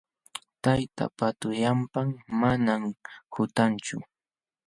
Tayta 0.63 1.05
pa 1.17 1.27
tullapan 1.39 2.07
manam 2.39 2.81
quntanchu. 3.33 3.97